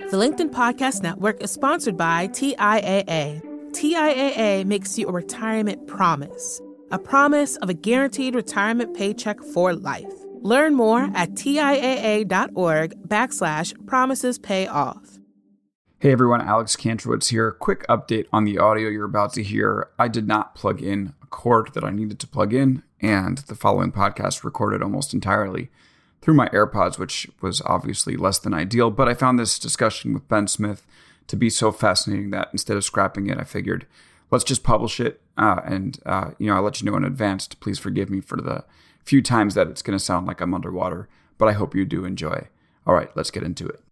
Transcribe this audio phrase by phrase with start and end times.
[0.00, 3.40] The LinkedIn Podcast Network is sponsored by TIAA.
[3.70, 10.12] TIAA makes you a retirement promise, a promise of a guaranteed retirement paycheck for life.
[10.40, 15.20] Learn more at TIAA.org backslash promises pay off.
[16.00, 17.52] Hey everyone, Alex Kantrowitz here.
[17.52, 19.90] Quick update on the audio you're about to hear.
[19.96, 23.54] I did not plug in a cord that I needed to plug in, and the
[23.54, 25.70] following podcast recorded almost entirely
[26.24, 28.90] through my AirPods, which was obviously less than ideal.
[28.90, 30.86] But I found this discussion with Ben Smith
[31.26, 33.86] to be so fascinating that instead of scrapping it, I figured
[34.30, 35.20] let's just publish it.
[35.36, 38.22] Uh, and, uh, you know, I'll let you know in advance to please forgive me
[38.22, 38.64] for the
[39.04, 42.06] few times that it's going to sound like I'm underwater, but I hope you do
[42.06, 42.48] enjoy.
[42.86, 43.83] All right, let's get into it.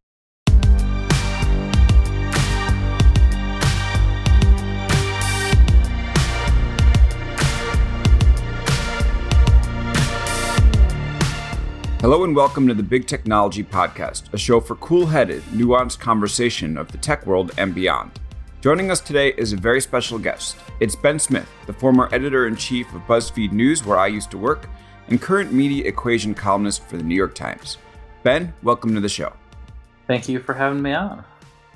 [12.02, 16.76] Hello and welcome to the Big Technology Podcast, a show for cool headed, nuanced conversation
[16.76, 18.18] of the tech world and beyond.
[18.60, 20.56] Joining us today is a very special guest.
[20.80, 24.36] It's Ben Smith, the former editor in chief of BuzzFeed News, where I used to
[24.36, 24.68] work,
[25.06, 27.78] and current media equation columnist for the New York Times.
[28.24, 29.32] Ben, welcome to the show.
[30.08, 31.24] Thank you for having me on.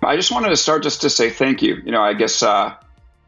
[0.02, 1.76] I just wanted to start just to say thank you.
[1.84, 2.74] You know, I guess uh,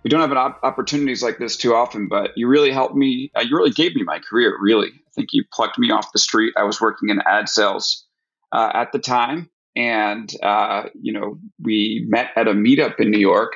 [0.04, 3.30] we don't have op- opportunities like this too often, but you really helped me.
[3.36, 6.18] Uh, you really gave me my career, really I think you plucked me off the
[6.18, 6.54] street.
[6.56, 8.06] I was working in ad sales
[8.52, 13.18] uh, at the time, and uh, you know we met at a meetup in New
[13.18, 13.54] York,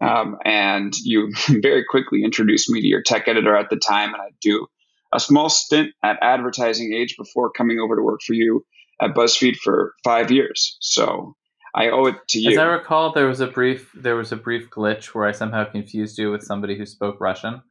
[0.00, 4.22] um, and you very quickly introduced me to your tech editor at the time, and
[4.22, 4.66] I do
[5.12, 8.66] a small stint at Advertising Age before coming over to work for you
[9.00, 10.76] at BuzzFeed for five years.
[10.80, 11.36] So
[11.74, 12.52] I owe it to you.
[12.52, 15.64] As I recall, there was a brief there was a brief glitch where I somehow
[15.64, 17.62] confused you with somebody who spoke Russian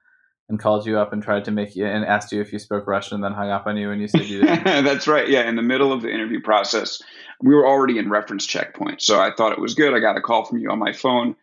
[0.50, 2.88] and called you up and tried to make you and asked you if you spoke
[2.88, 4.64] Russian and then hung up on you and you said you didn't.
[4.86, 5.28] That's right.
[5.28, 5.48] Yeah.
[5.48, 7.02] In the middle of the interview process,
[7.42, 9.02] we were already in reference checkpoint.
[9.02, 9.94] So I thought it was good.
[9.94, 11.36] I got a call from you on my phone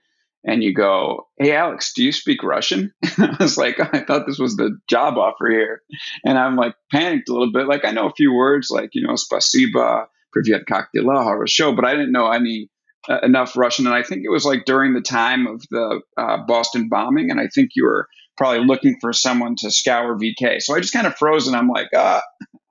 [0.42, 2.94] and you go, Hey, Alex, do you speak Russian?
[3.18, 5.82] I was like, I thought this was the job offer here.
[6.24, 7.66] And I'm like panicked a little bit.
[7.66, 11.84] Like I know a few words like, you know, spasiba, privyet kak dela, show, but
[11.84, 12.68] I didn't know any
[13.08, 13.86] uh, enough Russian.
[13.86, 17.30] And I think it was like during the time of the uh, Boston bombing.
[17.30, 20.60] And I think you were probably looking for someone to scour VK.
[20.60, 22.22] So I just kind of froze and I'm like, ah,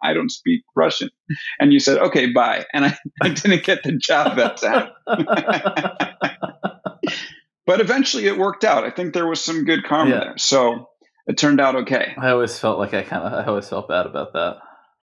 [0.03, 1.09] I don't speak Russian.
[1.59, 2.65] And you said, okay, bye.
[2.73, 4.89] And I, I didn't get the job that time.
[7.65, 8.83] but eventually it worked out.
[8.83, 10.19] I think there was some good karma yeah.
[10.19, 10.37] there.
[10.37, 10.89] So
[11.27, 12.13] it turned out okay.
[12.17, 14.57] I always felt like I kind of, I always felt bad about that.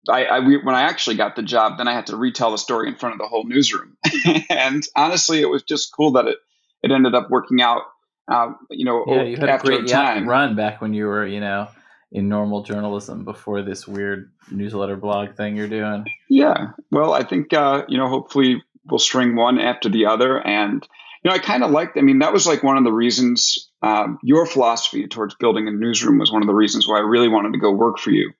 [0.09, 2.57] I, I we, when I actually got the job, then I had to retell the
[2.57, 3.97] story in front of the whole newsroom.
[4.49, 6.37] and honestly, it was just cool that it,
[6.83, 7.83] it ended up working out
[8.27, 10.27] uh, you know, yeah, you had a great time.
[10.27, 11.67] run back when you were, you know,
[12.11, 16.05] in normal journalism before this weird newsletter blog thing you're doing.
[16.29, 16.71] Yeah.
[16.91, 20.45] Well, I think, uh, you know, hopefully we'll string one after the other.
[20.45, 20.85] And,
[21.23, 23.69] you know, I kind of liked, I mean, that was like one of the reasons
[23.81, 27.29] um, your philosophy towards building a newsroom was one of the reasons why I really
[27.29, 28.31] wanted to go work for you.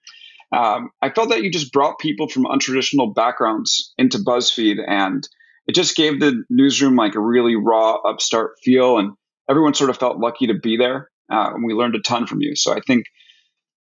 [0.51, 5.27] Um, I felt that you just brought people from untraditional backgrounds into BuzzFeed and
[5.67, 8.97] it just gave the newsroom like a really raw upstart feel.
[8.97, 9.11] And
[9.49, 11.09] everyone sort of felt lucky to be there.
[11.29, 12.55] Uh, and we learned a ton from you.
[12.55, 13.05] So I think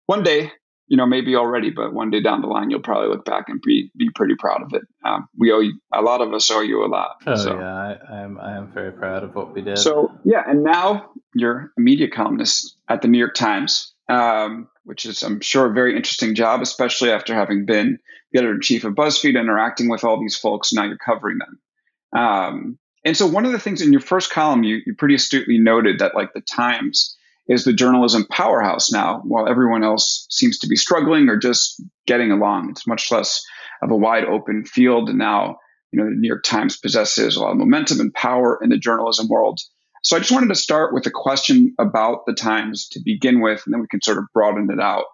[0.06, 0.50] one day,
[0.86, 3.60] you know, maybe already, but one day down the line, you'll probably look back and
[3.62, 4.82] be be pretty proud of it.
[5.04, 7.16] Um, we owe you, a lot of us owe you a lot.
[7.26, 7.58] Oh so.
[7.58, 9.78] yeah, I, I, am I am very proud of what we did.
[9.78, 15.06] So yeah, and now you're a media columnist at the New York Times, um, which
[15.06, 17.98] is I'm sure a very interesting job, especially after having been
[18.32, 20.72] the editor in chief of BuzzFeed, interacting with all these folks.
[20.72, 22.20] Now you're covering them.
[22.20, 25.58] Um, and so one of the things in your first column, you, you pretty astutely
[25.58, 27.16] noted that like the Times
[27.46, 32.32] is the journalism powerhouse now, while everyone else seems to be struggling or just getting
[32.32, 32.70] along.
[32.70, 33.44] It's much less
[33.82, 35.10] of a wide open field.
[35.10, 35.58] And now,
[35.92, 38.78] you know, the New York Times possesses a lot of momentum and power in the
[38.78, 39.60] journalism world.
[40.04, 43.62] So I just wanted to start with a question about the Times to begin with,
[43.64, 45.06] and then we can sort of broaden it out.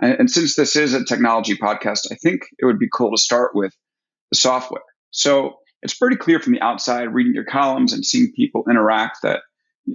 [0.00, 3.22] And, and since this is a technology podcast, I think it would be cool to
[3.22, 3.72] start with
[4.32, 4.82] the software.
[5.12, 9.42] So it's pretty clear from the outside reading your columns and seeing people interact that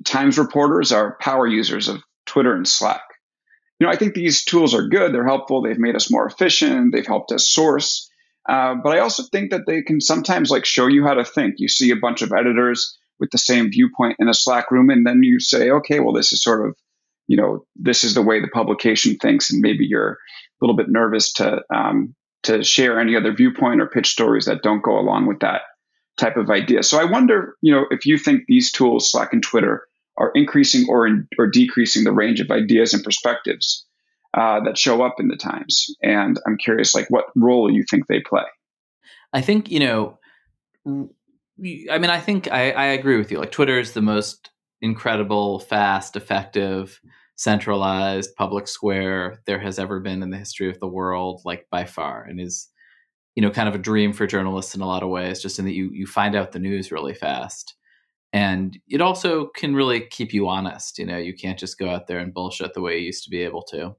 [0.06, 3.04] Times reporters are power users of Twitter and Slack.
[3.80, 5.14] You know, I think these tools are good.
[5.14, 5.62] They're helpful.
[5.62, 6.94] They've made us more efficient.
[6.94, 8.10] They've helped us source.
[8.48, 11.56] Uh, but I also think that they can sometimes like show you how to think.
[11.58, 15.06] You see a bunch of editors with the same viewpoint in a Slack room, and
[15.06, 16.76] then you say, okay, well, this is sort of,
[17.28, 20.18] you know, this is the way the publication thinks, and maybe you're a
[20.62, 24.84] little bit nervous to um, to share any other viewpoint or pitch stories that don't
[24.84, 25.62] go along with that
[26.18, 26.84] type of idea.
[26.84, 29.86] So I wonder, you know, if you think these tools, Slack and Twitter,
[30.18, 33.86] are increasing or in, or decreasing the range of ideas and perspectives
[34.34, 35.88] uh, that show up in the Times.
[36.02, 38.44] And I'm curious, like, what role you think they play.
[39.34, 40.18] I think you know
[41.60, 43.40] I mean, I think I, I agree with you.
[43.40, 44.52] Like Twitter is the most
[44.82, 47.00] incredible, fast, effective,
[47.36, 51.86] centralized public square there has ever been in the history of the world, like by
[51.86, 52.70] far, and is
[53.36, 55.42] you know kind of a dream for journalists in a lot of ways.
[55.42, 57.76] Just in that you you find out the news really fast,
[58.34, 61.00] and it also can really keep you honest.
[61.00, 63.32] You know, you can't just go out there and bullshit the way you used to
[63.32, 63.96] be able to.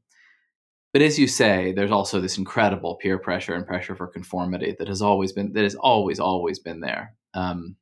[0.93, 4.89] But as you say, there's also this incredible peer pressure and pressure for conformity that
[4.89, 7.77] has always been that has always always been there um,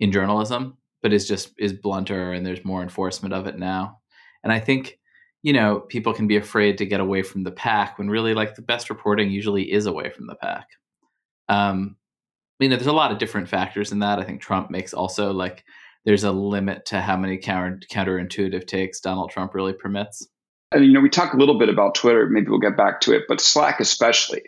[0.00, 3.98] in journalism, but is just is blunter and there's more enforcement of it now.
[4.44, 4.98] And I think
[5.42, 8.54] you know people can be afraid to get away from the pack when really like
[8.54, 10.66] the best reporting usually is away from the pack.
[11.48, 11.96] Um,
[12.60, 14.18] you know, there's a lot of different factors in that.
[14.18, 15.64] I think Trump makes also like
[16.04, 20.26] there's a limit to how many counter counterintuitive takes Donald Trump really permits.
[20.72, 22.26] And you know, we talk a little bit about Twitter.
[22.28, 24.42] Maybe we'll get back to it, but Slack especially.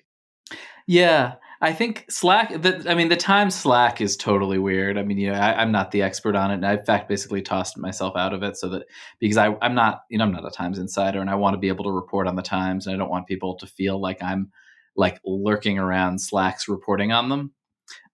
[0.87, 2.63] Yeah, I think Slack.
[2.63, 4.97] The, I mean, the time Slack is totally weird.
[4.97, 7.09] I mean, you know, I, am not the expert on it, and I, in fact,
[7.09, 8.87] basically tossed myself out of it so that
[9.19, 11.59] because I, I'm not, you know, I'm not a Times insider, and I want to
[11.59, 14.23] be able to report on the Times, and I don't want people to feel like
[14.23, 14.51] I'm
[14.97, 17.53] like lurking around Slack's reporting on them.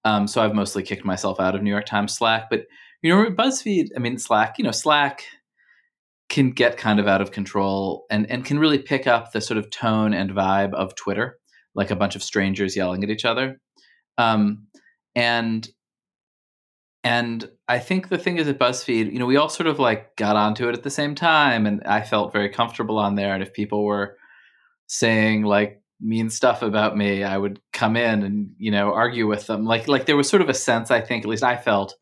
[0.05, 2.65] Um, so I've mostly kicked myself out of New York Times Slack, but
[3.03, 3.91] you know, BuzzFeed.
[3.95, 4.59] I mean, Slack.
[4.59, 5.23] You know, Slack
[6.29, 9.59] can get kind of out of control and and can really pick up the sort
[9.59, 11.39] of tone and vibe of Twitter
[11.77, 13.61] like a bunch of strangers yelling at each other.
[14.19, 14.67] Um,
[15.15, 15.69] and
[17.05, 20.17] and I think the thing is at BuzzFeed, you know, we all sort of like
[20.17, 23.33] got onto it at the same time, and I felt very comfortable on there.
[23.33, 24.17] And if people were
[24.89, 29.47] saying like mean stuff about me, I would come in and you know argue with
[29.47, 29.65] them.
[29.65, 31.95] Like like there was sort of a sense, I think, at least I felt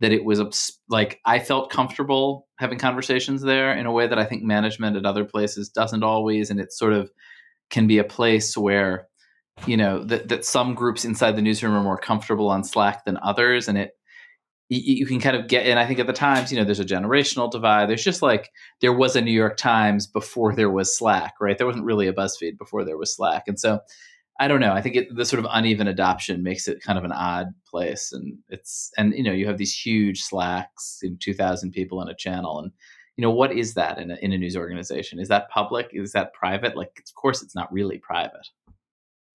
[0.00, 4.24] that it was like I felt comfortable having conversations there in a way that I
[4.24, 7.10] think management at other places doesn't always, and it's sort of
[7.70, 9.08] can be a place where
[9.66, 13.18] you know that that some groups inside the newsroom are more comfortable on Slack than
[13.22, 13.92] others, and it
[14.68, 15.66] you, can kind of get.
[15.66, 17.88] And I think at the times, you know, there's a generational divide.
[17.88, 21.56] There's just like there was a New York Times before there was Slack, right?
[21.56, 23.80] There wasn't really a BuzzFeed before there was Slack, and so
[24.38, 24.72] I don't know.
[24.72, 28.12] I think it, the sort of uneven adoption makes it kind of an odd place,
[28.12, 32.14] and it's and you know you have these huge Slacks, in 2,000 people in a
[32.14, 32.72] channel, and
[33.16, 35.18] you know what is that in a, in a news organization?
[35.18, 35.90] Is that public?
[35.92, 36.76] Is that private?
[36.76, 38.46] Like of course it's not really private.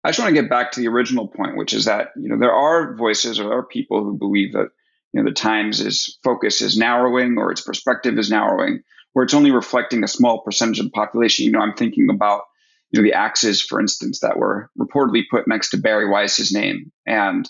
[0.03, 2.37] I just want to get back to the original point which is that you know
[2.37, 4.69] there are voices or there are people who believe that
[5.13, 8.83] you know the times' is focus is narrowing or its perspective is narrowing
[9.13, 11.45] where it's only reflecting a small percentage of the population.
[11.45, 12.43] You know i'm thinking about
[12.91, 16.91] you know the axes for instance that were reportedly put next to Bari Weiss's name.
[17.07, 17.49] And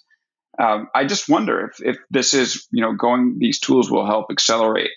[0.60, 4.28] um, i just wonder if, if this is you know going these tools will help
[4.32, 4.92] accelerate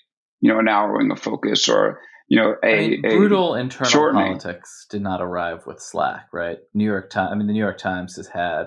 [0.45, 5.01] you know, narrowing of focus or you know a, I mean, brutal internal politics did
[5.01, 6.59] not arrive with Slack, right?
[6.75, 7.31] New York Times.
[7.33, 8.67] I mean, the New York Times has had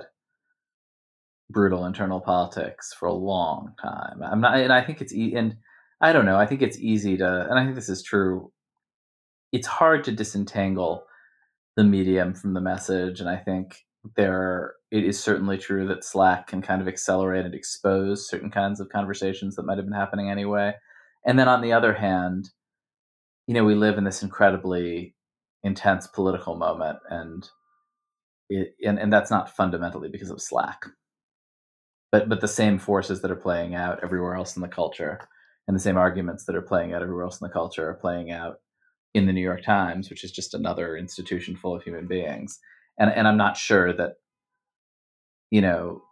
[1.52, 4.24] brutal internal politics for a long time.
[4.24, 5.58] I'm not, and I think it's e- and
[6.02, 6.38] I don't know.
[6.38, 8.52] I think it's easy to, and I think this is true.
[9.52, 11.06] It's hard to disentangle
[11.76, 13.86] the medium from the message, and I think
[14.16, 18.80] there it is certainly true that Slack can kind of accelerate and expose certain kinds
[18.80, 20.74] of conversations that might have been happening anyway.
[21.28, 22.50] And then on the other hand,
[23.48, 25.14] you know, we live in this incredibly
[25.64, 27.48] intense political moment, and
[28.50, 30.86] it, and, and that's not fundamentally because of Slack,
[32.12, 35.20] but but the same forces that are playing out everywhere else in the culture,
[35.68, 38.32] and the same arguments that are playing out everywhere else in the culture are playing
[38.32, 38.62] out
[39.14, 42.60] in the New York Times, which is just another institution full of human beings.
[42.98, 44.14] And and I'm not sure that
[45.52, 46.04] you know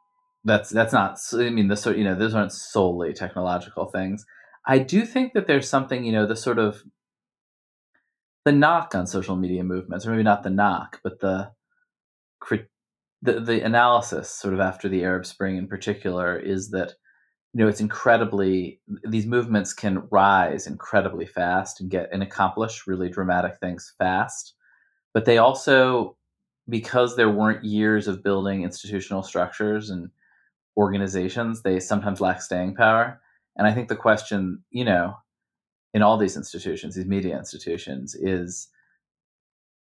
[0.44, 1.18] that's that's not.
[1.34, 4.26] I mean, the you know those aren't solely technological things.
[4.68, 6.84] I do think that there's something, you know, the sort of
[8.46, 11.52] the knock on social media movements, or maybe not the knock, but the
[13.22, 16.94] the the analysis, sort of after the Arab Spring in particular, is that
[17.54, 23.10] you know it's incredibly these movements can rise incredibly fast and get and accomplish really
[23.10, 24.54] dramatic things fast,
[25.14, 26.18] but they also
[26.70, 30.10] because there weren't years of building institutional structures and
[30.78, 33.22] organizations, they sometimes lack staying power.
[33.56, 35.16] And I think the question, you know,
[35.94, 38.68] in all these institutions, these media institutions, is,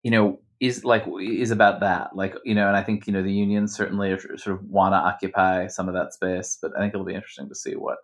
[0.03, 3.22] you know, is like is about that, like you know, and I think you know
[3.22, 6.94] the unions certainly sort of want to occupy some of that space, but I think
[6.94, 7.98] it'll be interesting to see what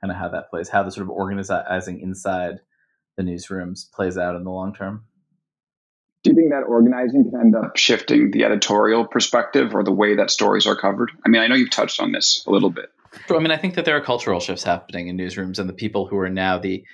[0.00, 2.60] kind of how that plays, how the sort of organizing inside
[3.16, 5.04] the newsrooms plays out in the long term.
[6.22, 10.16] Do you think that organizing can end up shifting the editorial perspective or the way
[10.16, 11.12] that stories are covered?
[11.24, 12.90] I mean, I know you've touched on this a little bit.
[13.30, 16.06] I mean, I think that there are cultural shifts happening in newsrooms, and the people
[16.06, 16.84] who are now the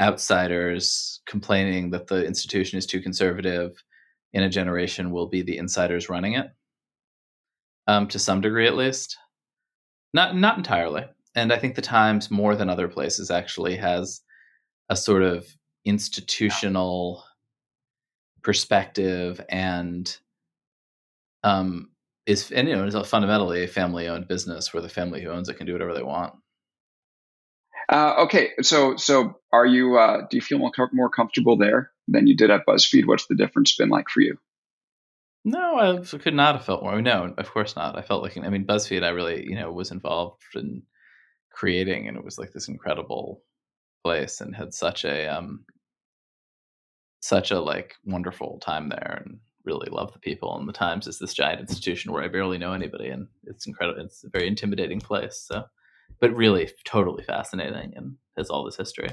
[0.00, 3.82] outsiders complaining that the institution is too conservative
[4.32, 6.46] in a generation will be the insiders running it,
[7.86, 9.16] um, to some degree at least.
[10.12, 11.04] Not not entirely.
[11.34, 14.20] and I think the Times more than other places actually has
[14.88, 15.46] a sort of
[15.84, 17.24] institutional
[18.42, 20.16] perspective and
[21.42, 21.90] um
[22.26, 25.48] is and you know is fundamentally a family owned business where the family who owns
[25.48, 26.34] it can do whatever they want.
[27.88, 29.98] Uh, okay, so so are you?
[29.98, 33.06] Uh, do you feel more, more comfortable there than you did at BuzzFeed?
[33.06, 34.38] What's the difference been like for you?
[35.44, 37.00] No, I could not have felt more.
[37.02, 37.98] No, of course not.
[37.98, 39.04] I felt like I mean, BuzzFeed.
[39.04, 40.82] I really you know was involved in
[41.50, 43.42] creating, and it was like this incredible
[44.02, 45.64] place, and had such a um
[47.20, 50.56] such a like wonderful time there, and really love the people.
[50.56, 54.00] And the Times is this giant institution where I barely know anybody, and it's incredible.
[54.02, 55.44] It's a very intimidating place.
[55.46, 55.64] So,
[56.20, 59.10] but really totally fascinating, and has all this history.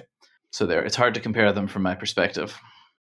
[0.52, 2.60] So there, it's hard to compare them from my perspective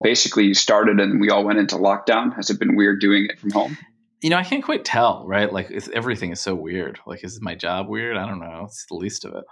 [0.02, 2.36] basically you started and we all went into lockdown?
[2.36, 3.78] Has it been weird doing it from home?
[4.22, 5.52] You know, I can't quite tell, right?
[5.52, 7.00] Like everything is so weird.
[7.06, 8.18] Like, is my job weird?
[8.18, 8.64] I don't know.
[8.66, 9.44] It's the least of it.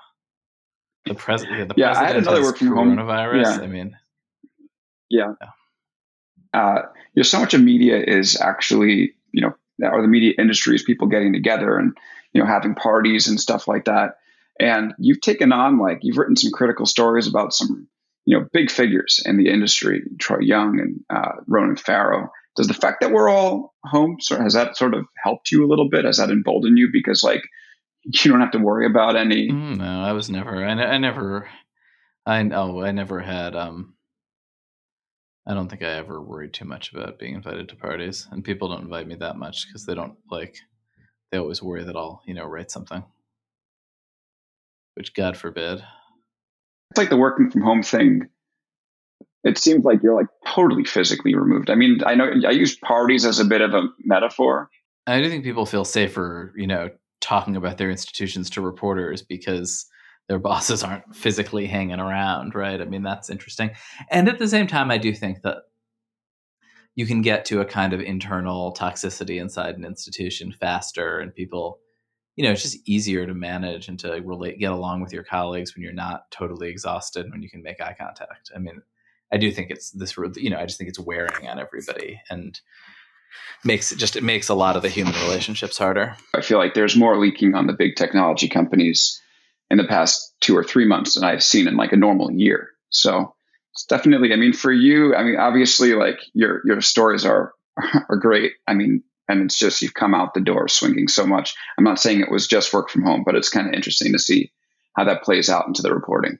[1.05, 1.97] The, pres- yeah, the yeah, president.
[1.97, 3.43] I had another work from coronavirus.
[3.43, 3.59] home.
[3.59, 3.63] Yeah.
[3.63, 3.97] I mean,
[5.09, 5.33] yeah.
[5.41, 5.49] yeah.
[6.53, 6.83] Uh,
[7.13, 9.53] you know, so much of media is actually, you know,
[9.89, 11.97] or the media industry is people getting together and
[12.31, 14.17] you know having parties and stuff like that.
[14.59, 17.87] And you've taken on like you've written some critical stories about some
[18.25, 22.31] you know, big figures in the industry, Troy Young and uh, Ronan Farrow.
[22.55, 25.67] Does the fact that we're all home, so has that sort of helped you a
[25.67, 26.05] little bit?
[26.05, 26.89] Has that emboldened you?
[26.91, 27.43] Because like,
[28.05, 29.49] you don't have to worry about any.
[29.49, 30.63] Mm, no, I was never.
[30.63, 31.49] I, I never.
[32.25, 32.81] I know.
[32.81, 33.55] I never had.
[33.55, 33.95] Um,
[35.45, 38.69] I don't think I ever worried too much about being invited to parties, and people
[38.69, 40.55] don't invite me that much because they don't like.
[41.31, 43.03] They always worry that I'll, you know, write something,
[44.95, 45.83] which God forbid
[46.93, 48.29] it's like the working from home thing.
[49.43, 51.71] It seems like you're like totally physically removed.
[51.71, 54.69] I mean, I know I use parties as a bit of a metaphor.
[55.07, 59.87] I do think people feel safer, you know, talking about their institutions to reporters because
[60.27, 62.81] their bosses aren't physically hanging around, right?
[62.81, 63.71] I mean, that's interesting.
[64.09, 65.57] And at the same time, I do think that
[66.95, 71.79] you can get to a kind of internal toxicity inside an institution faster and people
[72.35, 75.75] you know it's just easier to manage and to relate get along with your colleagues
[75.75, 78.81] when you're not totally exhausted and when you can make eye contact i mean
[79.31, 82.61] i do think it's this you know i just think it's wearing on everybody and
[83.63, 86.73] makes it just it makes a lot of the human relationships harder i feel like
[86.73, 89.19] there's more leaking on the big technology companies
[89.73, 92.69] in the past two or three months than i've seen in like a normal year
[92.89, 93.33] so
[93.73, 97.53] it's definitely i mean for you i mean obviously like your your stories are
[98.09, 101.55] are great i mean and it's just you've come out the door swinging so much.
[101.77, 104.19] I'm not saying it was just work from home, but it's kind of interesting to
[104.19, 104.51] see
[104.95, 106.39] how that plays out into the reporting.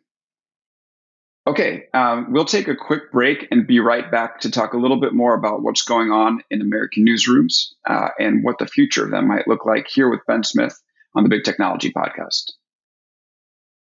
[1.45, 4.99] Okay, um, we'll take a quick break and be right back to talk a little
[4.99, 9.11] bit more about what's going on in American newsrooms uh, and what the future of
[9.11, 10.81] them might look like here with Ben Smith
[11.15, 12.51] on the Big Technology Podcast.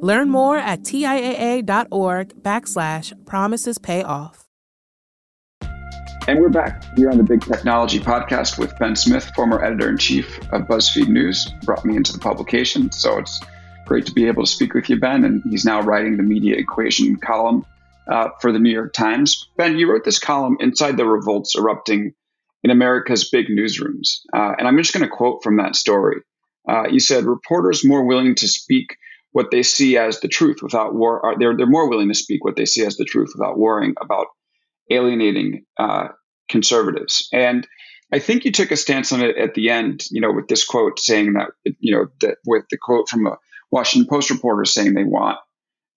[0.00, 4.46] Learn more at TIAA.org backslash promises pay off.
[6.28, 9.96] And we're back here on the Big Technology Podcast with Ben Smith, former editor in
[9.96, 12.90] chief of BuzzFeed News, brought me into the publication.
[12.90, 13.40] So it's
[13.86, 15.24] great to be able to speak with you, Ben.
[15.24, 17.64] And he's now writing the media equation column
[18.10, 19.48] uh, for the New York Times.
[19.56, 22.12] Ben, you wrote this column inside the revolts erupting
[22.64, 24.18] in America's big newsrooms.
[24.34, 26.22] Uh, and I'm just going to quote from that story.
[26.68, 28.96] Uh, you said, reporters more willing to speak
[29.36, 31.34] what they see as the truth without war.
[31.38, 34.28] They're, they're more willing to speak what they see as the truth without worrying about
[34.90, 36.08] alienating uh,
[36.48, 37.28] conservatives.
[37.34, 37.68] And
[38.10, 40.64] I think you took a stance on it at the end, you know, with this
[40.64, 41.48] quote saying that,
[41.80, 43.36] you know, that with the quote from a
[43.70, 45.36] Washington Post reporter saying they want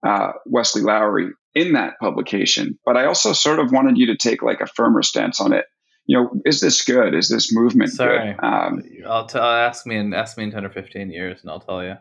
[0.05, 2.77] uh, Wesley Lowery in that publication.
[2.83, 5.63] But I also sort of wanted you to take like a firmer stance on it.
[6.07, 7.15] You know, is this good?
[7.15, 8.33] Is this movement Sorry.
[8.33, 8.43] good?
[8.45, 11.61] Um, I'll, t- ask me and ask me in ten or fifteen years, and I'll
[11.61, 11.95] tell you.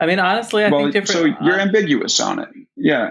[0.00, 1.38] I mean, honestly, I well, think different.
[1.38, 2.48] So you're uh, ambiguous on it.
[2.76, 3.10] Yeah.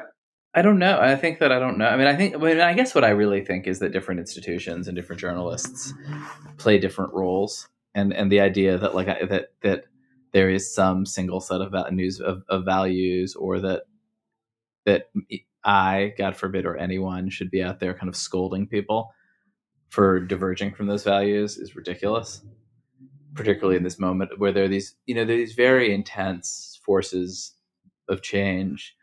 [0.54, 1.00] I don't know.
[1.00, 1.88] I think that I don't know.
[1.88, 2.36] I mean, I think.
[2.36, 5.94] I mean, I guess what I really think is that different institutions and different journalists
[6.58, 9.84] play different roles, and and the idea that like that that
[10.32, 13.84] there is some single set of news of, of values, or that
[14.86, 15.10] that
[15.66, 19.12] I, God forbid, or anyone should be out there kind of scolding people
[19.90, 22.42] for diverging from those values is ridiculous.
[23.34, 26.75] Particularly in this moment where there are these, you know, there are these very intense
[26.86, 27.54] forces
[28.08, 28.96] of change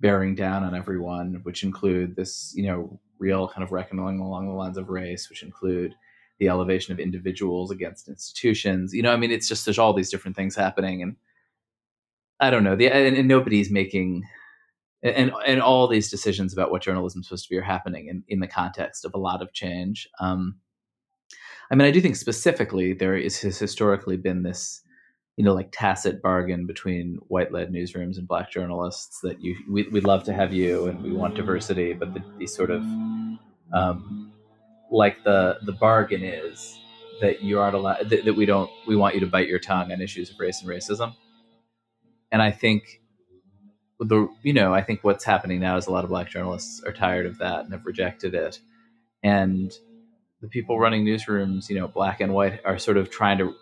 [0.00, 4.52] bearing down on everyone, which include this, you know, real kind of reckoning along the
[4.52, 5.94] lines of race, which include
[6.38, 8.92] the elevation of individuals against institutions.
[8.92, 11.16] You know, I mean, it's just there's all these different things happening, and
[12.40, 12.74] I don't know.
[12.74, 14.24] The and, and nobody's making
[15.02, 18.24] and and all these decisions about what journalism is supposed to be are happening in,
[18.28, 20.08] in the context of a lot of change.
[20.20, 20.56] Um,
[21.70, 24.81] I mean, I do think specifically there is has historically been this,
[25.36, 30.04] you know, like tacit bargain between white-led newsrooms and black journalists that you we, would
[30.04, 32.82] love to have you and we want diversity, but the, these sort of
[33.72, 34.32] um,
[34.90, 36.78] like the the bargain is
[37.20, 39.90] that you aren't allowed that, that we don't we want you to bite your tongue
[39.90, 41.14] on issues of race and racism,
[42.30, 43.00] and I think
[43.98, 46.92] the you know I think what's happening now is a lot of black journalists are
[46.92, 48.60] tired of that and have rejected it,
[49.22, 49.72] and
[50.42, 53.54] the people running newsrooms, you know, black and white, are sort of trying to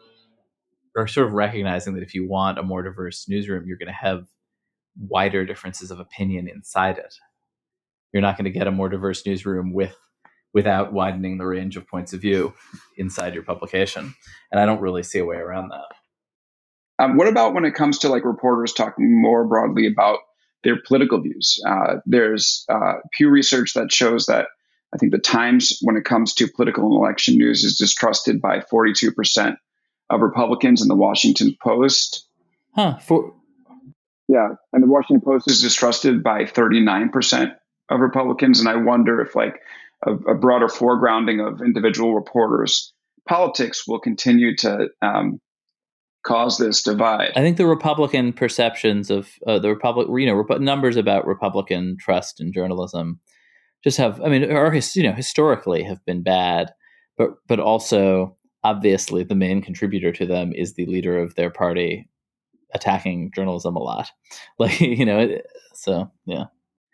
[0.96, 3.92] are sort of recognizing that if you want a more diverse newsroom, you're going to
[3.92, 4.26] have
[4.98, 7.14] wider differences of opinion inside it.
[8.12, 9.96] You're not going to get a more diverse newsroom with
[10.52, 12.52] without widening the range of points of view
[12.96, 14.14] inside your publication,
[14.50, 17.04] and I don't really see a way around that.
[17.04, 20.18] Um, what about when it comes to like reporters talking more broadly about
[20.62, 21.60] their political views.
[21.66, 24.46] Uh, there's uh, Pew Research that shows that
[24.94, 28.60] I think the Times, when it comes to political and election news, is distrusted by
[28.60, 29.56] 42%
[30.10, 32.26] of Republicans, in the Washington Post.
[32.74, 32.98] Huh.
[32.98, 33.32] For
[34.28, 37.52] yeah, and the Washington Post is distrusted by 39%
[37.88, 39.60] of Republicans, and I wonder if like
[40.06, 42.92] a, a broader foregrounding of individual reporters'
[43.28, 45.40] politics will continue to um,
[46.22, 47.32] cause this divide.
[47.34, 51.96] I think the Republican perceptions of uh, the Republic, you know, rep- numbers about Republican
[51.98, 53.20] trust in journalism
[53.82, 56.72] just have, I mean, are you know historically have been bad,
[57.16, 62.08] but but also obviously the main contributor to them is the leader of their party
[62.74, 64.10] attacking journalism a lot,
[64.58, 65.38] like you know,
[65.74, 66.44] so yeah.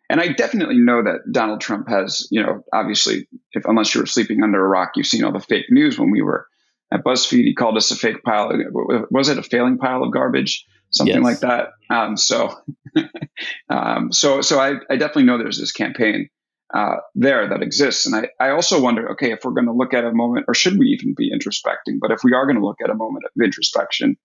[0.09, 4.07] And I definitely know that Donald Trump has, you know, obviously, if unless you were
[4.07, 6.47] sleeping under a rock, you've seen all the fake news when we were
[6.93, 8.51] at BuzzFeed, he called us a fake pile.
[8.51, 10.65] Of, was it a failing pile of garbage?
[10.91, 11.25] Something yes.
[11.25, 11.71] like that.
[11.91, 12.55] Um, so,
[13.69, 16.31] um, so, so I, I, definitely know there's this campaign
[16.75, 19.95] uh, there that exists, and I, I also wonder, okay, if we're going to look
[19.95, 21.99] at a moment, or should we even be introspecting?
[22.01, 24.17] But if we are going to look at a moment of introspection,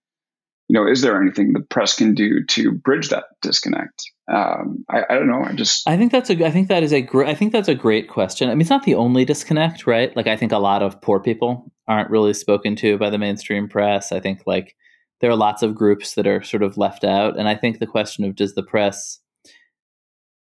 [0.71, 4.03] you know, is there anything the press can do to bridge that disconnect?
[4.31, 5.43] Um, I, I, don't know.
[5.43, 7.67] I just I think that's a I think that is a great I think that's
[7.67, 8.49] a great question.
[8.49, 10.15] I mean, it's not the only disconnect, right?
[10.15, 13.67] Like, I think a lot of poor people aren't really spoken to by the mainstream
[13.67, 14.13] press.
[14.13, 14.73] I think like
[15.19, 17.85] there are lots of groups that are sort of left out, and I think the
[17.85, 19.19] question of does the press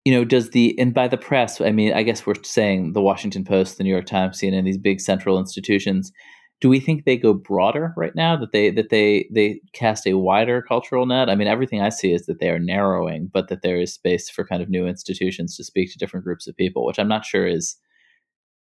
[0.07, 3.01] you know, does the and by the press, I mean, I guess we're saying the
[3.01, 6.11] Washington Post, the New York Times, CNN, these big central institutions
[6.59, 10.17] do we think they go broader right now that they that they they cast a
[10.17, 11.29] wider cultural net?
[11.29, 14.29] I mean everything i see is that they are narrowing but that there is space
[14.29, 17.25] for kind of new institutions to speak to different groups of people which i'm not
[17.25, 17.75] sure is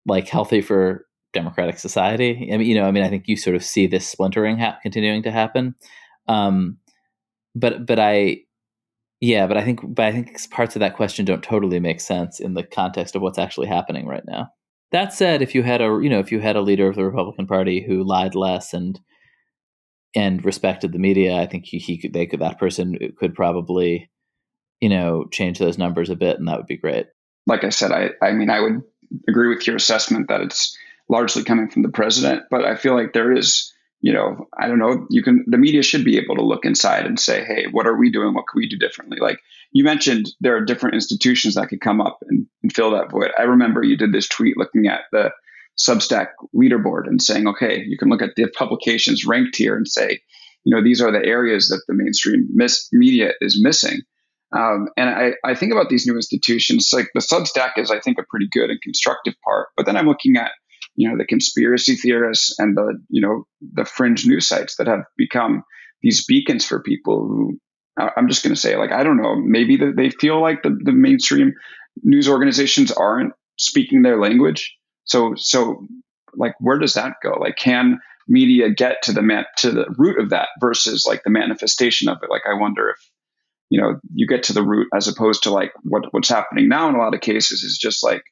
[0.06, 2.49] like healthy for democratic society.
[2.54, 4.80] I mean you know i mean i think you sort of see this splintering ha-
[4.82, 5.75] continuing to happen.
[6.28, 6.78] Um
[7.56, 8.38] but but i
[9.22, 12.40] yeah but i think but i think parts of that question don't totally make sense
[12.40, 14.50] in the context of what's actually happening right now
[14.92, 17.06] that said, if you had a you know if you had a leader of the
[17.06, 19.00] Republican Party who lied less and
[20.16, 24.10] and respected the media, I think he, he could they could that person could probably
[24.82, 27.08] you know change those numbers a bit, and that would be great.
[27.46, 28.82] Like I said, I I mean I would
[29.28, 30.76] agree with your assessment that it's
[31.08, 34.80] largely coming from the president, but I feel like there is you know I don't
[34.80, 37.88] know you can the media should be able to look inside and say hey what
[37.88, 39.40] are we doing what can we do differently like
[39.72, 43.32] you mentioned there are different institutions that could come up and, and fill that void.
[43.38, 45.32] I remember you did this tweet looking at the
[45.80, 50.20] Substack leaderboard and saying, okay, you can look at the publications ranked here and say,
[50.66, 54.02] you know, these are the areas that the mainstream mis- media is missing.
[54.56, 58.18] Um, and I, I think about these new institutions, like the Substack is, I think,
[58.18, 59.68] a pretty good and constructive part.
[59.78, 60.52] But then I'm looking at,
[61.00, 65.06] you know, the conspiracy theorists and the, you know, the fringe news sites that have
[65.16, 65.64] become
[66.02, 67.58] these beacons for people who
[67.98, 70.78] I'm just going to say, like, I don't know, maybe that they feel like the,
[70.84, 71.54] the mainstream
[72.04, 74.76] news organizations aren't speaking their language.
[75.06, 75.88] So, so
[76.34, 77.30] like, where does that go?
[77.40, 81.30] Like, can media get to the man, to the root of that versus like the
[81.30, 82.30] manifestation of it?
[82.30, 83.10] Like, I wonder if,
[83.70, 86.90] you know, you get to the root as opposed to like what, what's happening now
[86.90, 88.24] in a lot of cases is just like,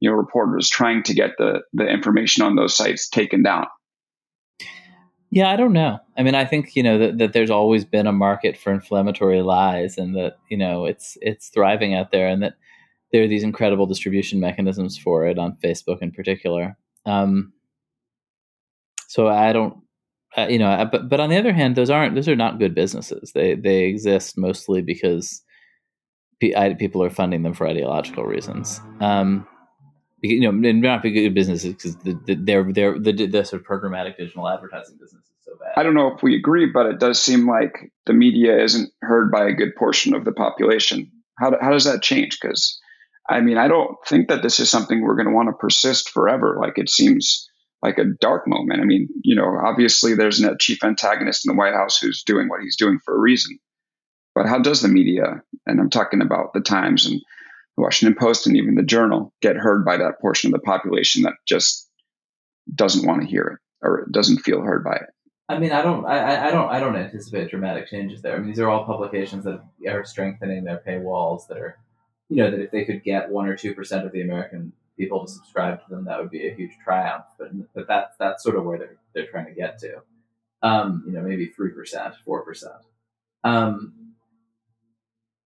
[0.00, 3.66] you know, reporters trying to get the, the information on those sites taken down.
[5.30, 5.98] Yeah, I don't know.
[6.16, 9.42] I mean, I think you know that, that there's always been a market for inflammatory
[9.42, 12.54] lies, and that you know it's it's thriving out there, and that
[13.12, 16.76] there are these incredible distribution mechanisms for it on Facebook in particular.
[17.04, 17.52] Um,
[19.08, 19.76] so I don't,
[20.36, 22.74] uh, you know, but but on the other hand, those aren't those are not good
[22.74, 23.32] businesses.
[23.34, 25.42] They they exist mostly because
[26.40, 28.80] people are funding them for ideological reasons.
[29.00, 29.46] Um,
[30.22, 33.62] you know, and not be good businesses because the, the, they're, they're, the, the sort
[33.62, 35.78] of programmatic digital advertising business is so bad.
[35.78, 39.30] I don't know if we agree, but it does seem like the media isn't heard
[39.30, 41.10] by a good portion of the population.
[41.38, 42.38] How, how does that change?
[42.40, 42.80] Because
[43.28, 46.10] I mean, I don't think that this is something we're going to want to persist
[46.10, 46.58] forever.
[46.60, 47.48] Like it seems
[47.82, 48.80] like a dark moment.
[48.80, 52.48] I mean, you know, obviously there's a chief antagonist in the White House who's doing
[52.48, 53.58] what he's doing for a reason.
[54.34, 57.20] But how does the media, and I'm talking about the Times and
[57.76, 61.22] the Washington Post and even the Journal, get heard by that portion of the population
[61.22, 61.88] that just
[62.74, 65.10] doesn't want to hear it or doesn't feel heard by it?
[65.48, 68.34] I mean, I don't, I, I don't, I don't anticipate dramatic changes there.
[68.34, 71.78] I mean, these are all publications that are strengthening their paywalls that are
[72.28, 75.24] you know that if they could get one or two percent of the American people
[75.24, 77.24] to subscribe to them, that would be a huge triumph.
[77.38, 80.02] But but that's that's sort of where they're they're trying to get to.
[80.62, 82.82] Um, you know, maybe three percent, four percent.
[83.44, 84.05] Um,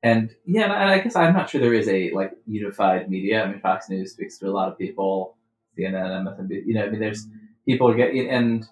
[0.03, 3.43] and yeah, and I guess I'm not sure there is a like unified media.
[3.43, 5.37] I mean, Fox News speaks to a lot of people,
[5.79, 6.67] CNN, MSNBC.
[6.67, 7.27] You know, I mean, there's
[7.67, 8.67] people get and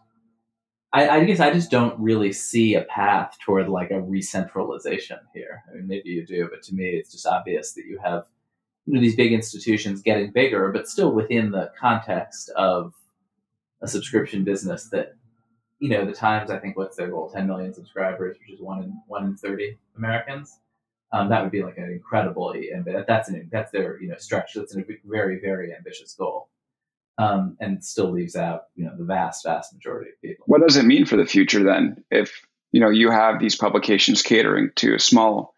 [0.93, 5.63] I, I, guess I just don't really see a path toward like a re-centralization here.
[5.71, 8.25] I mean, maybe you do, but to me, it's just obvious that you have
[8.87, 12.95] you know, these big institutions getting bigger, but still within the context of
[13.83, 15.15] a subscription business that,
[15.79, 17.31] you know, the Times, I think, what's their goal?
[17.31, 20.59] 10 million subscribers, which is one in one in 30 Americans.
[21.11, 24.53] Um, that would be like an incredibly, and that's an that's their you know stretch.
[24.55, 26.51] That's a very very ambitious goal
[27.19, 30.45] um, and still leaves out you know the vast vast majority of people.
[30.47, 32.05] What does it mean for the future then?
[32.11, 32.41] If
[32.73, 35.55] you know you have these publications catering to a small,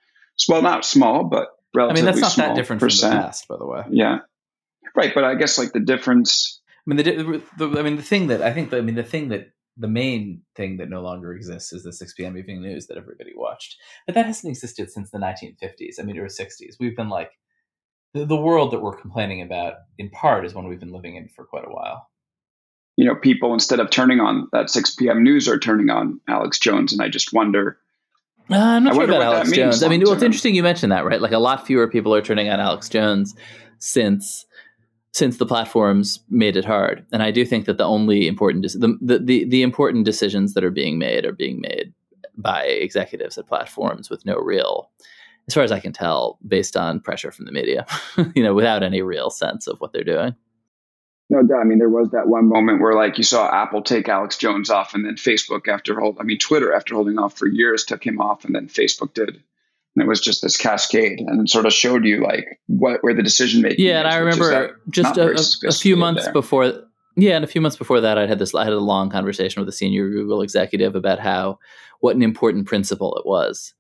[0.48, 3.12] well not small but relatively I mean that's not that different percent.
[3.12, 3.82] from the past, by the way.
[3.90, 4.18] Yeah,
[4.96, 5.12] right.
[5.14, 6.60] But I guess like the difference.
[6.88, 9.28] I mean the, the I mean the thing that I think I mean the thing
[9.28, 12.36] that the main thing that no longer exists is the 6 p.m.
[12.36, 13.76] evening news that everybody watched.
[14.06, 15.98] But that hasn't existed since the 1950s.
[15.98, 16.74] I mean, or 60s.
[16.78, 17.30] We've been like
[18.14, 21.28] the, the world that we're complaining about in part is one we've been living in
[21.28, 22.08] for quite a while
[22.96, 26.58] you know people instead of turning on that 6 p.m news are turning on alex
[26.58, 27.78] jones and i just wonder
[28.50, 30.92] uh, i'm not I sure about alex jones i mean well it's interesting you mentioned
[30.92, 33.34] that right like a lot fewer people are turning on alex jones
[33.78, 34.44] since
[35.12, 39.18] since the platforms made it hard and i do think that the only important the,
[39.18, 41.92] the, the, important decisions that are being made are being made
[42.36, 44.90] by executives at platforms with no real
[45.50, 47.84] as far as I can tell, based on pressure from the media,
[48.36, 50.36] you know, without any real sense of what they're doing.
[51.28, 51.60] No doubt.
[51.60, 54.70] I mean, there was that one moment where, like, you saw Apple take Alex Jones
[54.70, 58.04] off, and then Facebook, after hold, I mean, Twitter, after holding off for years, took
[58.04, 59.42] him off, and then Facebook did.
[60.00, 63.22] And it was just this cascade, and sort of showed you like what where the
[63.22, 63.84] decision making.
[63.84, 66.32] Yeah, is, and I remember just a, a, few months there.
[66.32, 66.72] before.
[67.16, 68.54] Yeah, and a few months before that, I had this.
[68.54, 71.58] I had a long conversation with a senior Google executive about how
[72.00, 73.74] what an important principle it was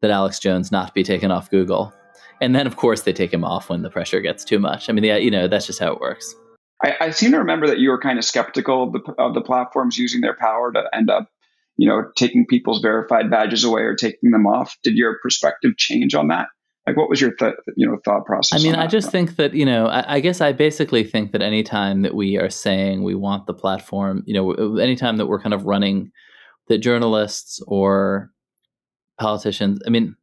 [0.00, 1.94] that Alex Jones not be taken off Google.
[2.40, 4.90] And then, of course, they take him off when the pressure gets too much.
[4.90, 6.34] I mean, yeah, you know, that's just how it works.
[6.82, 9.40] I, I seem to remember that you were kind of skeptical of the, of the
[9.40, 11.28] platforms using their power to end up,
[11.76, 14.76] you know, taking people's verified badges away or taking them off.
[14.82, 16.48] Did your perspective change on that?
[16.86, 18.60] Like, what was your th- you know thought process?
[18.60, 21.40] I mean, I just think that you know, I, I, guess I basically think that
[21.40, 25.54] anytime that we are saying we want the platform, you know, anytime that we're kind
[25.54, 26.10] of running
[26.68, 28.30] that journalists or
[29.18, 29.80] politicians.
[29.86, 30.16] I mean,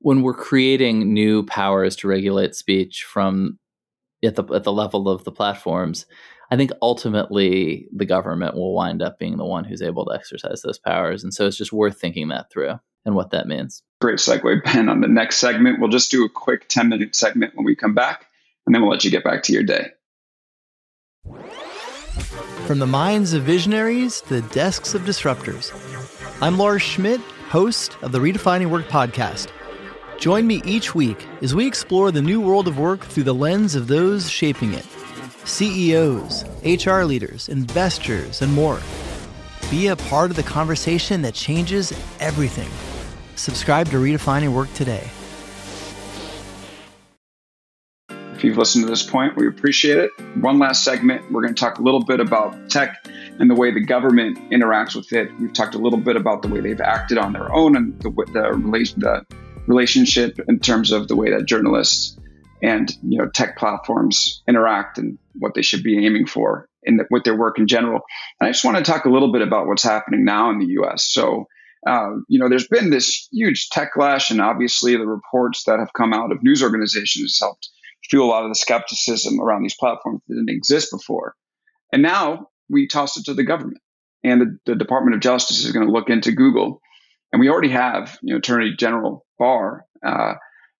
[0.00, 3.58] when we're creating new powers to regulate speech from
[4.24, 6.06] at the at the level of the platforms,
[6.52, 10.60] I think ultimately the government will wind up being the one who's able to exercise
[10.60, 12.74] those powers, and so it's just worth thinking that through
[13.06, 13.82] and what that means.
[14.02, 14.90] Great segue, Ben.
[14.90, 17.94] On the next segment, we'll just do a quick ten minute segment when we come
[17.94, 18.26] back,
[18.66, 19.92] and then we'll let you get back to your day.
[22.66, 25.72] From the minds of visionaries to the desks of disruptors,
[26.42, 29.48] I'm Lars Schmidt host of the Redefining Work podcast.
[30.18, 33.74] Join me each week as we explore the new world of work through the lens
[33.74, 34.84] of those shaping it
[35.44, 38.80] CEOs, HR leaders, investors, and more.
[39.70, 42.68] Be a part of the conversation that changes everything.
[43.36, 45.08] Subscribe to Redefining Work today.
[48.42, 50.10] If you've listened to this point, we appreciate it.
[50.40, 53.06] One last segment, we're going to talk a little bit about tech
[53.38, 55.30] and the way the government interacts with it.
[55.38, 58.10] We've talked a little bit about the way they've acted on their own and the,
[58.10, 59.26] the, the
[59.68, 62.18] relationship in terms of the way that journalists
[62.62, 67.04] and you know tech platforms interact and what they should be aiming for in the,
[67.10, 68.00] with their work in general.
[68.40, 70.66] And I just want to talk a little bit about what's happening now in the
[70.66, 71.04] U.S.
[71.04, 71.46] So.
[71.84, 76.12] Uh, you know, there's been this huge techlash, and obviously the reports that have come
[76.12, 77.68] out of news organizations helped
[78.08, 81.34] fuel a lot of the skepticism around these platforms that didn't exist before.
[81.92, 83.78] And now we toss it to the government.
[84.24, 86.80] And the, the Department of Justice is going to look into Google.
[87.32, 90.34] And we already have, you know, Attorney General Barr, uh,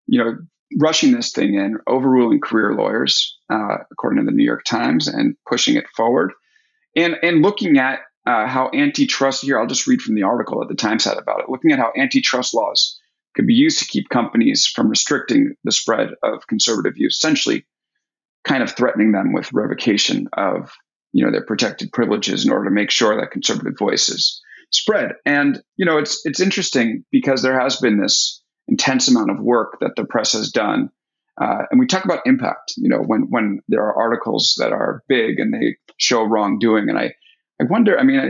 [0.07, 0.37] you know,
[0.79, 5.37] rushing this thing in, overruling career lawyers, uh, according to the New York Times, and
[5.49, 6.33] pushing it forward,
[6.97, 9.59] and and looking at uh, how antitrust here.
[9.59, 11.49] I'll just read from the article that the Times had about it.
[11.49, 12.99] Looking at how antitrust laws
[13.35, 17.67] could be used to keep companies from restricting the spread of conservative views, essentially,
[18.45, 20.73] kind of threatening them with revocation of
[21.13, 25.13] you know their protected privileges in order to make sure that conservative voices spread.
[25.25, 29.79] And you know, it's it's interesting because there has been this intense amount of work
[29.81, 30.91] that the press has done.
[31.41, 35.03] Uh, and we talk about impact, you know, when when there are articles that are
[35.09, 36.89] big and they show wrongdoing.
[36.89, 37.15] And I,
[37.61, 38.29] I wonder, I mean, I,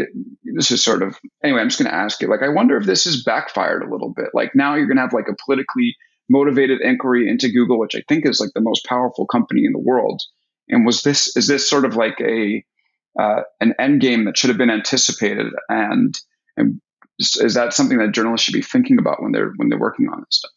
[0.54, 2.28] this is sort of, anyway, I'm just going to ask it.
[2.28, 4.28] Like, I wonder if this has backfired a little bit.
[4.34, 5.96] Like, now you're going to have like a politically
[6.28, 9.78] motivated inquiry into Google, which I think is like the most powerful company in the
[9.78, 10.22] world.
[10.68, 12.64] And was this, is this sort of like a,
[13.18, 16.18] uh, an end game that should have been anticipated and
[16.56, 16.80] and
[17.18, 20.20] is that something that journalists should be thinking about when they're when they're working on
[20.20, 20.50] this stuff?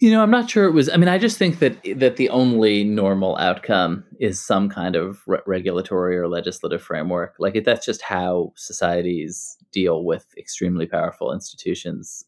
[0.00, 0.88] You know, I'm not sure it was.
[0.88, 5.22] I mean, I just think that that the only normal outcome is some kind of
[5.26, 7.34] re- regulatory or legislative framework.
[7.38, 12.24] Like that's just how societies deal with extremely powerful institutions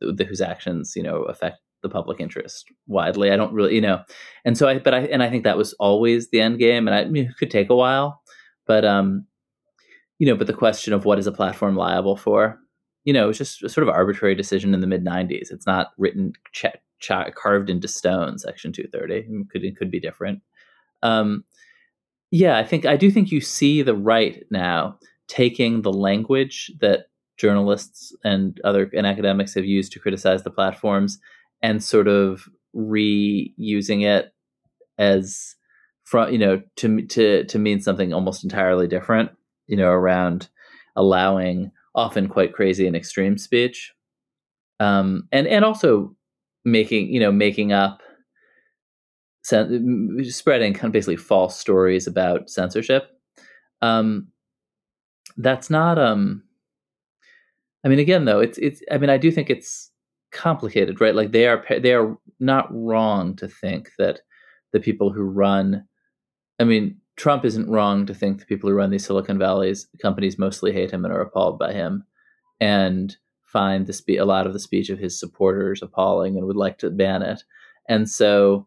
[0.00, 3.30] whose actions, you know, affect the public interest widely.
[3.30, 4.02] I don't really, you know,
[4.44, 6.94] and so I, but I, and I think that was always the end game, and
[6.94, 8.22] I, I mean, it could take a while,
[8.66, 9.26] but um,
[10.18, 12.58] you know, but the question of what is a platform liable for,
[13.04, 15.50] you know, it's just a sort of arbitrary decision in the mid '90s.
[15.50, 16.66] It's not written, ch-
[17.00, 18.38] ch- carved into stone.
[18.38, 20.40] Section 230 it could it could be different.
[21.02, 21.44] Um,
[22.30, 24.98] yeah, I think I do think you see the right now
[25.28, 31.18] taking the language that journalists and other and academics have used to criticize the platforms
[31.62, 34.32] and sort of reusing it
[34.98, 35.56] as
[36.04, 39.30] from you know to to to mean something almost entirely different
[39.66, 40.48] you know, around
[40.96, 43.92] allowing often quite crazy and extreme speech,
[44.80, 46.14] um, and and also
[46.64, 48.02] making you know making up
[49.44, 53.10] spreading kind of basically false stories about censorship.
[53.82, 54.28] Um,
[55.36, 55.98] that's not.
[55.98, 56.42] Um,
[57.84, 58.82] I mean, again, though, it's it's.
[58.90, 59.90] I mean, I do think it's
[60.32, 61.14] complicated, right?
[61.14, 64.20] Like they are they are not wrong to think that
[64.72, 65.84] the people who run.
[66.58, 70.38] I mean, Trump isn't wrong to think the people who run these Silicon Valley's companies
[70.38, 72.04] mostly hate him and are appalled by him,
[72.60, 76.56] and find the spe- a lot of the speech of his supporters appalling and would
[76.56, 77.44] like to ban it.
[77.88, 78.66] And so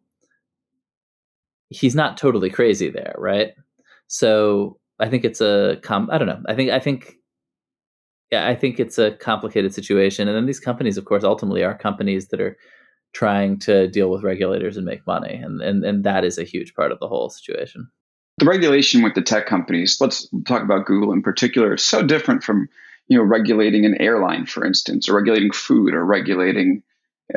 [1.69, 3.53] he's not totally crazy there, right?
[4.07, 6.41] So I think it's a com- I don't know.
[6.47, 7.15] I think I think
[8.31, 10.27] yeah, I think it's a complicated situation.
[10.27, 12.57] And then these companies, of course, ultimately are companies that are
[13.13, 16.73] trying to deal with regulators and make money, and and and that is a huge
[16.75, 17.89] part of the whole situation
[18.37, 22.43] the regulation with the tech companies, let's talk about Google in particular, is so different
[22.43, 22.69] from
[23.07, 26.83] you know regulating an airline, for instance, or regulating food, or regulating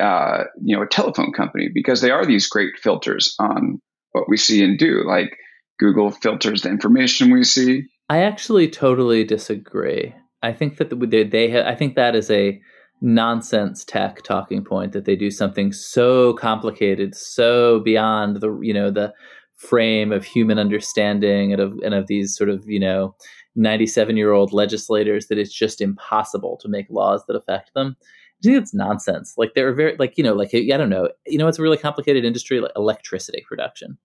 [0.01, 3.81] uh, you know a telephone company, because they are these great filters on
[4.13, 5.03] what we see and do.
[5.07, 5.37] Like
[5.79, 7.85] Google filters the information we see.
[8.09, 10.15] I actually totally disagree.
[10.43, 12.61] I think that they, they I think that is a
[13.03, 18.91] nonsense tech talking point that they do something so complicated, so beyond the you know
[18.91, 19.15] the
[19.61, 23.15] frame of human understanding and of and of these sort of you know
[23.57, 27.97] 97 year old legislators that it's just impossible to make laws that affect them
[28.43, 29.35] I think it's nonsense.
[29.37, 31.77] Like they're very like you know like I don't know you know it's a really
[31.77, 33.99] complicated industry like electricity production.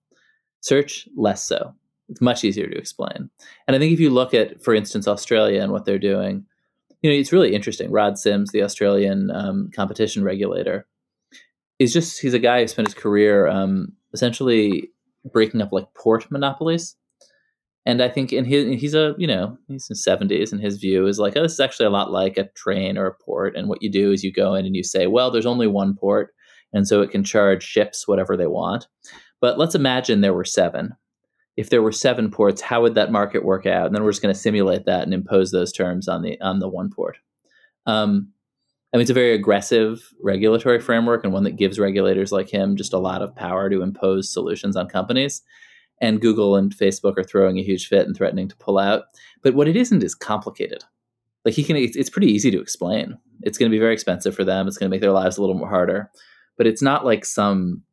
[0.62, 1.74] Search less so.
[2.10, 3.30] It's much easier to explain.
[3.68, 6.46] And I think if you look at, for instance, Australia and what they're doing,
[7.02, 7.92] you know, it's really interesting.
[7.92, 10.86] Rod Sims, the Australian um, competition regulator,
[11.80, 14.90] is just he's a guy who spent his career um, essentially
[15.32, 16.96] breaking up like port monopolies.
[17.86, 21.06] And I think in his he's a you know he's in seventies and his view
[21.06, 23.56] is like oh, this is actually a lot like a train or a port.
[23.56, 25.96] And what you do is you go in and you say well there's only one
[25.96, 26.34] port
[26.74, 28.88] and so it can charge ships whatever they want.
[29.40, 30.96] But let's imagine there were seven.
[31.58, 33.86] If there were seven ports how would that market work out?
[33.86, 36.60] And then we're just going to simulate that and impose those terms on the on
[36.60, 37.18] the one port.
[37.86, 38.32] Um,
[38.96, 42.78] I mean, it's a very aggressive regulatory framework and one that gives regulators like him
[42.78, 45.42] just a lot of power to impose solutions on companies.
[46.00, 49.04] And Google and Facebook are throwing a huge fit and threatening to pull out.
[49.44, 50.86] But what it isn't is complicated.
[51.44, 53.18] Like he can, it's pretty easy to explain.
[53.42, 54.66] It's going to be very expensive for them.
[54.66, 56.10] It's going to make their lives a little more harder.
[56.58, 57.84] But it's not like some.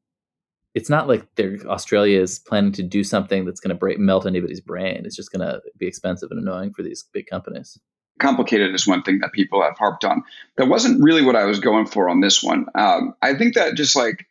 [0.75, 1.27] It's not like
[1.67, 5.03] Australia is planning to do something that's going to break, melt anybody's brain.
[5.05, 7.77] It's just going to be expensive and annoying for these big companies
[8.21, 10.23] complicated is one thing that people have harped on.
[10.57, 12.67] That wasn't really what I was going for on this one.
[12.75, 14.27] Um, I think that just like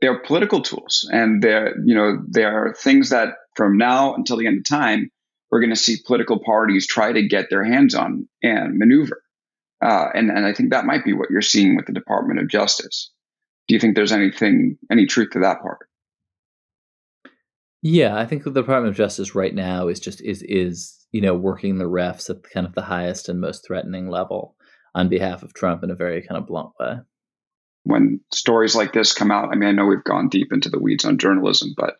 [0.00, 4.46] they're political tools, and they're you know there are things that from now until the
[4.46, 5.10] end of time
[5.50, 9.22] we're going to see political parties try to get their hands on and maneuver.
[9.80, 12.48] Uh, and and I think that might be what you're seeing with the Department of
[12.48, 13.10] Justice.
[13.68, 15.88] do you think there's anything, any truth to that part?
[17.86, 21.34] Yeah, I think the Department of Justice right now is just is is you know
[21.34, 24.56] working the refs at kind of the highest and most threatening level
[24.94, 27.00] on behalf of Trump in a very kind of blunt way.
[27.82, 30.78] When stories like this come out, I mean, I know we've gone deep into the
[30.78, 31.96] weeds on journalism, but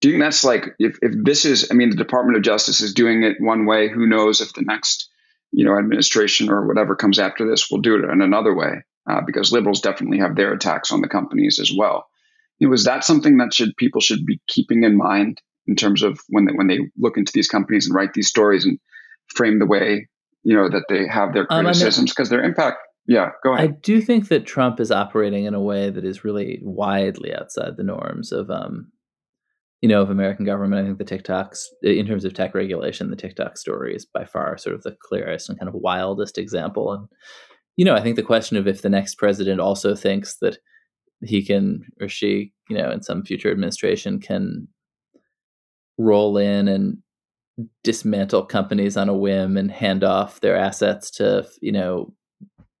[0.00, 2.80] do you think that's like if if this is, I mean, the Department of Justice
[2.80, 5.10] is doing it one way, who knows if the next
[5.52, 8.84] you know administration or whatever comes after this will do it in another way?
[9.06, 12.07] Uh, because liberals definitely have their attacks on the companies as well
[12.60, 16.46] know, that something that should people should be keeping in mind in terms of when
[16.46, 18.78] they, when they look into these companies and write these stories and
[19.28, 20.08] frame the way
[20.42, 22.10] you know that they have their um, criticisms?
[22.10, 23.70] Because um, their impact yeah go ahead.
[23.70, 27.76] i do think that trump is operating in a way that is really widely outside
[27.76, 28.90] the norms of um
[29.80, 30.82] you know of american government.
[30.82, 34.56] I think the tiktoks in terms of tech regulation the tiktok story is by far
[34.58, 36.92] sort of the clearest and kind of wildest example.
[36.92, 37.08] And
[37.76, 40.58] you know i think the question of if the next president also thinks that
[41.22, 44.68] he can or she, you know, in some future administration can
[45.98, 46.98] roll in and
[47.82, 52.12] dismantle companies on a whim and hand off their assets to, you know,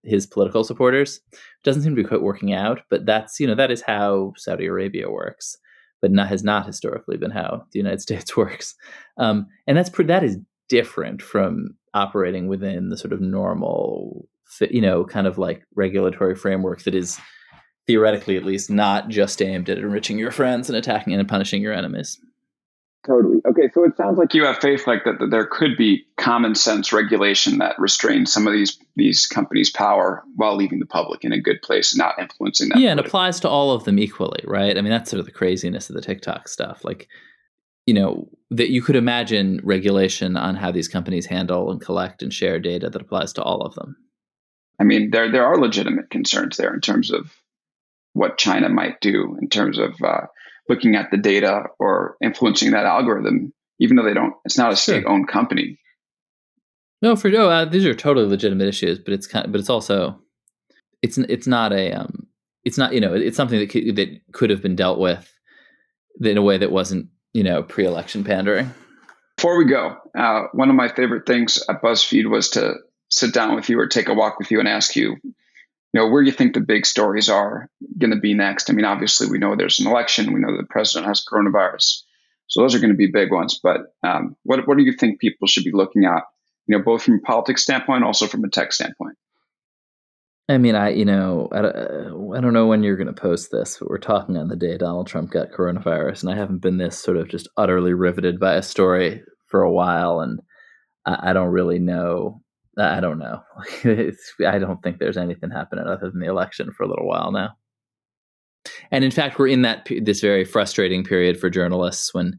[0.04, 1.20] his political supporters.
[1.32, 4.32] It doesn't seem to be quite working out, but that's, you know, that is how
[4.36, 5.56] Saudi Arabia works,
[6.00, 8.74] but not has not historically been how the United States works.
[9.18, 14.28] Um, and that's that is different from operating within the sort of normal,
[14.60, 17.18] you know, kind of like regulatory framework that is
[17.88, 21.72] theoretically at least, not just aimed at enriching your friends and attacking and punishing your
[21.72, 22.20] enemies.
[23.06, 23.38] Totally.
[23.48, 26.54] Okay, so it sounds like you have faith like that, that there could be common
[26.54, 31.32] sense regulation that restrains some of these these companies' power while leaving the public in
[31.32, 32.78] a good place and not influencing that.
[32.78, 34.76] Yeah, and applies to all of them equally, right?
[34.76, 36.84] I mean, that's sort of the craziness of the TikTok stuff.
[36.84, 37.08] Like,
[37.86, 42.34] you know, that you could imagine regulation on how these companies handle and collect and
[42.34, 43.96] share data that applies to all of them.
[44.78, 47.32] I mean, there there are legitimate concerns there in terms of
[48.18, 50.22] what China might do in terms of uh,
[50.68, 54.34] looking at the data or influencing that algorithm, even though they don't.
[54.44, 55.78] It's not a state-owned company.
[57.00, 59.70] No, for no, uh, these are totally legitimate issues, but it's kind, of, but it's
[59.70, 60.20] also,
[61.00, 62.26] it's it's not a, um,
[62.64, 65.32] it's not you know, it's something that could, that could have been dealt with
[66.20, 68.74] in a way that wasn't you know pre-election pandering.
[69.36, 72.74] Before we go, uh, one of my favorite things at BuzzFeed was to
[73.10, 75.16] sit down with you or take a walk with you and ask you
[75.92, 78.68] you know where you think the big stories are going to be next.
[78.68, 80.32] I mean, obviously we know there's an election.
[80.32, 82.02] We know the president has coronavirus,
[82.46, 83.58] so those are going to be big ones.
[83.62, 86.24] But um, what what do you think people should be looking at?
[86.66, 89.16] You know, both from a politics standpoint, also from a tech standpoint.
[90.50, 93.50] I mean, I you know I, uh, I don't know when you're going to post
[93.50, 96.78] this, but we're talking on the day Donald Trump got coronavirus, and I haven't been
[96.78, 100.40] this sort of just utterly riveted by a story for a while, and
[101.06, 102.42] I, I don't really know
[102.78, 103.42] I don't know.
[104.46, 107.56] I don't think there's anything happening other than the election for a little while now.
[108.90, 112.38] And in fact, we're in that this very frustrating period for journalists when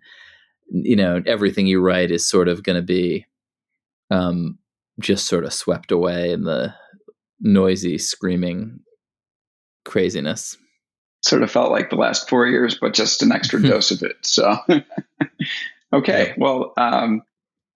[0.72, 3.26] you know everything you write is sort of going to be
[4.12, 4.58] um,
[5.00, 6.74] just sort of swept away in the
[7.40, 8.80] noisy, screaming
[9.86, 10.58] craziness.
[11.22, 14.18] Sort of felt like the last four years, but just an extra dose of it.
[14.22, 14.58] So,
[15.94, 17.24] okay, well, um,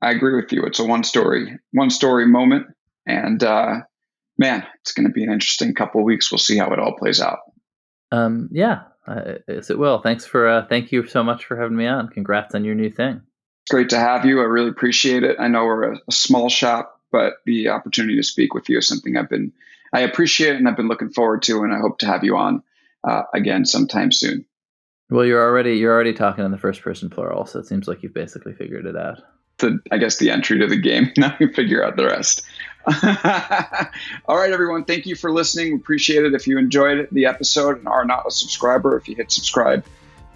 [0.04, 0.63] I agree with you.
[0.66, 2.68] It's a one story, one story moment.
[3.06, 3.82] And uh,
[4.38, 6.30] man, it's going to be an interesting couple of weeks.
[6.30, 7.39] We'll see how it all plays out.
[8.12, 10.02] Um, yeah, uh, yes, it will.
[10.02, 12.10] Thanks for, uh, thank you so much for having me on.
[12.10, 13.22] Congrats on your new thing.
[13.63, 14.42] It's Great to have you.
[14.42, 15.38] I really appreciate it.
[15.39, 18.88] I know we're a, a small shop, but the opportunity to speak with you is
[18.88, 19.54] something I've been,
[19.94, 22.62] I appreciate and I've been looking forward to, and I hope to have you on
[23.08, 24.46] uh, again sometime soon.
[25.10, 28.02] Well, you're already you're already talking in the first person plural, so it seems like
[28.02, 29.20] you've basically figured it out
[29.58, 31.12] the I guess the entry to the game.
[31.18, 32.44] Now we figure out the rest.
[34.26, 34.84] All right, everyone.
[34.84, 35.74] Thank you for listening.
[35.74, 36.34] We appreciate it.
[36.34, 39.86] If you enjoyed the episode and are not a subscriber, if you hit subscribe,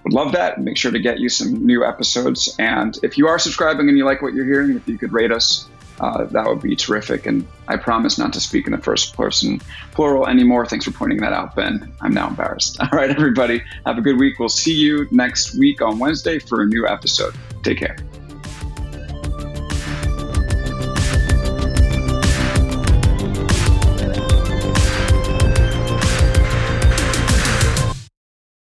[0.04, 0.62] would love that.
[0.62, 2.56] Make sure to get you some new episodes.
[2.60, 5.32] And if you are subscribing and you like what you're hearing, if you could rate
[5.32, 5.68] us,
[6.00, 7.26] uh, that would be terrific.
[7.26, 9.60] And I promise not to speak in the first person
[9.92, 10.66] plural anymore.
[10.66, 11.94] Thanks for pointing that out, Ben.
[12.02, 12.80] I'm now embarrassed.
[12.82, 13.62] All right, everybody.
[13.86, 14.40] Have a good week.
[14.40, 17.36] We'll see you next week on Wednesday for a new episode.
[17.64, 17.98] Take care.